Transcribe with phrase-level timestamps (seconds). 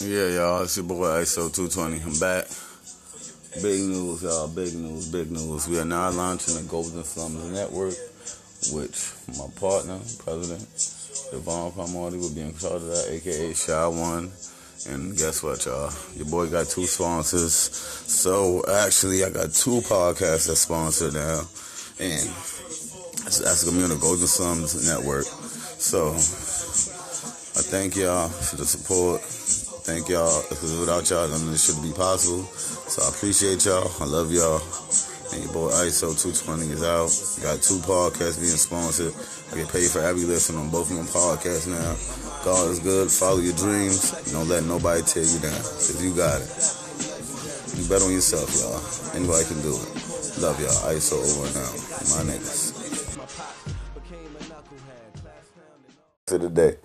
[0.00, 2.06] Yeah, y'all, it's your boy ISO220.
[2.06, 2.48] I'm back.
[3.62, 4.48] Big news, y'all.
[4.48, 5.68] Big news, big news.
[5.68, 7.92] We are now launching the Golden Slums Network,
[8.72, 10.66] which my partner, President
[11.30, 14.32] Devon Cromartie, will be in charge of that, aka Shy One.
[14.88, 15.92] And guess what, y'all?
[16.16, 17.52] Your boy got two sponsors.
[17.52, 21.42] So actually, I got two podcasts that sponsor now,
[22.00, 22.28] and
[23.28, 25.26] that's gonna be on the Golden Slums Network.
[25.26, 29.20] So I thank y'all for the support.
[29.82, 32.44] Thank y'all, because without y'all, none of this shouldn't be possible.
[32.86, 33.90] So I appreciate y'all.
[33.98, 34.62] I love y'all.
[35.34, 37.10] And your boy ISO 220 is out.
[37.42, 39.10] Got two podcasts being sponsored.
[39.50, 41.98] I get paid for every listen on both of my podcasts now.
[42.44, 43.10] God is good.
[43.10, 44.14] Follow your dreams.
[44.30, 45.58] Don't let nobody tear you down.
[45.58, 46.52] Because you got it.
[47.74, 48.78] You bet on yourself, y'all.
[49.18, 49.88] Anybody can do it.
[50.38, 50.78] Love y'all.
[50.94, 51.74] ISO over and out.
[52.06, 52.78] My niggas.
[56.26, 56.76] To the day.